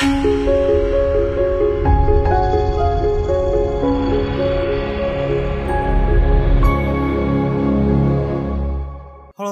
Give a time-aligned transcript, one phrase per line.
[0.00, 0.12] Hello，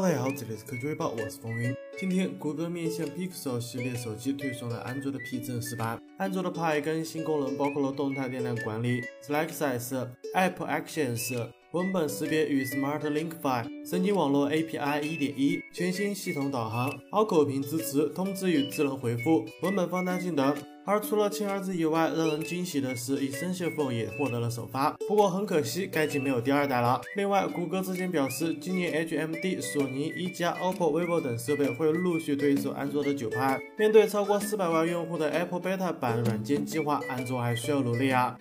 [0.00, 1.74] 大家好，这里是科技微报，我是风云。
[1.98, 6.00] 今天，谷歌面向 Pixel 系列手机推送了安卓的 P 正式版。
[6.16, 20.56] 安卓的派更新功能包括了动态电量管理、Slack 赛事、App Actions、文本识别与 Smart Link Fi、神经网络 API 1.1、全新系统导航、凹口屏支持、通知与智能回复、文本放大镜等。
[20.86, 24.92] 而除了亲儿子以外，让人惊喜的是，Essential Phone 也获得了首发。
[25.06, 26.98] 不过很可惜，该机没有第二代了。
[27.14, 33.60] 另外，谷歌之前表示，今年 HMD、索尼、一加、OPPO、vivo 等设备会陆续推出安卓的九派。
[33.76, 38.38] 面对超过四百万用户的 Apple Beta 版软件计划，安卓还需要努力啊。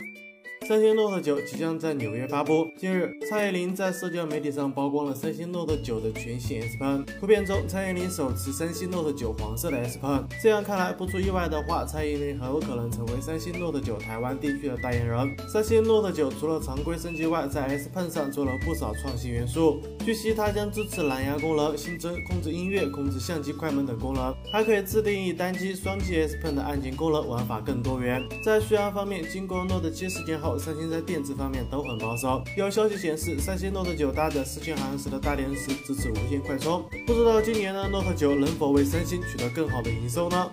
[0.67, 2.67] 三星 Note 9即将在纽约发布。
[2.75, 7.05] 近日，蔡依林在社交媒体上曝光了三星 Note 9的全新 S Pen。
[7.19, 10.23] 图片中，蔡依林手持三星 Note 9黄色的 S Pen。
[10.41, 15.35] 这样看来，不出意外的话，蔡依林很有可能成为三星 Note 9台湾地区的代言人。
[15.47, 19.79] 三星 Note 9除了常规升级外，在 S Pen 上做了不少创新元素。
[20.03, 28.27] 据悉，它将支持蓝牙功能，新增控制音乐、控制相机快门等功能，还可以自定义单击、双击 S Pen 的按键功能，玩法更多元。
[28.43, 32.43] 在续航方面，经过 Note 7事件后，三星在电池方面都很保守。
[32.57, 36.83] 有消息显示，三星 Note 9搭载四千毫安时的大电池，支持无线快充。
[37.05, 40.51] 不知道今年的 Note 9能否为三星取得更好的营收呢？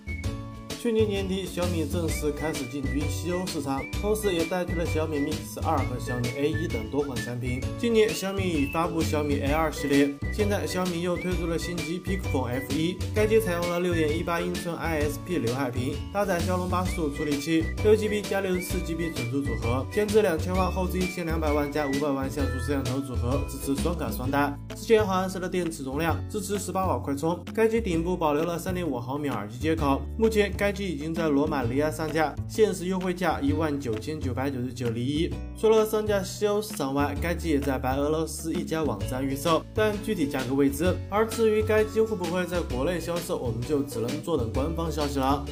[0.83, 7.61] 去年年底，小米正式开始进军西欧市场，同时也代替了小米 Mix 2和小米 A1 等多款产品。
[7.79, 10.13] 今年，小米已发布小米 A2 系列。
[10.33, 27.39] 现在，小米又推出了新机 Picfone F1，该机采用了6.18英寸 ISP 刘海屏，搭载骁龙八十五处理器，6GB 加 64GB 存储组合，前置两千万，后置一千两百万加五百万像素摄像头组合，支持双卡双待，四千毫安时的电池容量，支持十八瓦快充。
[27.55, 30.03] 该机顶部保留了3.5毫米耳机接口。
[30.19, 35.31] 目前，该机已经在罗马尼亚上架，限时优惠价一万九千九百九十九零一。
[35.57, 40.97] 除了上架西欧市场外，该机也在白俄罗斯一家网站预售，但具体价格未知。
[41.11, 45.45] 而至于该机会不会在国内销售，我们就只能坐等官方消息了。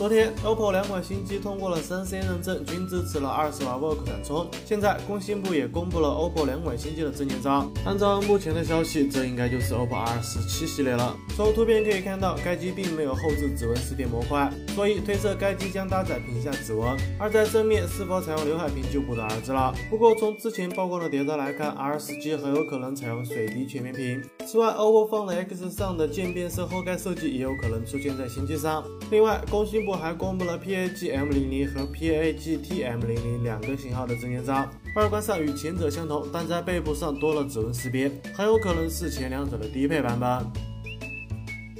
[0.00, 4.48] 昨天，OPPO 两款新机通过了三 C 认证，均支持了二十瓦 v 可闪充。
[4.64, 7.70] 现在，工信部也公布了 OPPO 两款新机的证件照。
[7.84, 11.14] 按照目前的消息，这应该就是 OPPO R 十七系列了。
[11.36, 16.96] 从图片可以看到，该机并没有后置指纹识别模块，所以推测该机将搭载屏下指纹。
[17.18, 19.70] 而在正面是否采用刘海屏就不得而知了。
[19.90, 24.22] 不过从之前曝光的谍照来看，R 十七很有可能采用水滴全面屏。
[24.46, 28.82] 此外，OPPO Find X 上的渐变色后盖设计也有可能出现在新机上。
[29.10, 29.89] 另外，工信部。
[29.96, 40.69] 还公布了 PAG M00 和 PAG T M00 两个型号的证件照，外观上与前者相同，但在背部上多了指纹识别，很有可能是前两者的低配版本。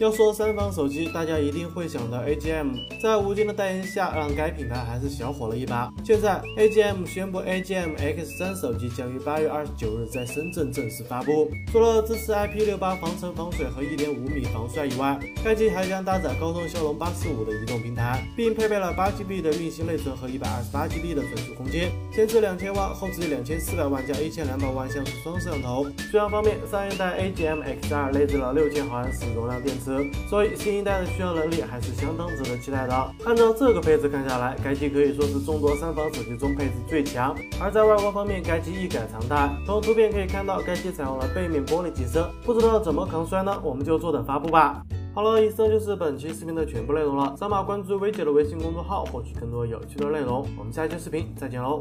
[0.00, 2.72] 要说三防手机，大家一定会想到 AGM，
[3.02, 5.92] 在吴京的代言下，让该品牌还是小火了一把。
[6.02, 11.50] 现在 AGM 宣布 AGM X3 手机将于八月二十九日在深圳正式发布。
[11.70, 25.86] 除了支持 IP68 防尘防水和一点五米防摔以外，该机还将搭载高通骁龙八四五的移动平台，并配备了八 GB 的运行内存和一百二十八 GB 的存储空间，前置两千万，后置两千四百万加一千两百万像素双摄像头。
[26.10, 29.89] 续航方面，上一代 AGM X2 内置了六千毫安时容量电池。
[30.28, 32.94] 所以新一代的续航能力还是相当值得期待的。
[33.24, 37.34] 按照这个配置看下来，该机可以说是众多三防手机中配置最强。
[37.60, 43.60] 而在外观方面，该机一改常态，从图片可以看到，该机采用了背面玻璃机身，不知道怎么抗摔呢？
[43.62, 44.82] 我们就坐等发布吧。
[45.12, 47.34] 好了，以上就是本期视频的全部内容了。
[47.36, 50.46] 扫码关注薇姐的微信公众号，获取更多有趣的内容。
[50.56, 51.80] 我们下期视频再见喽！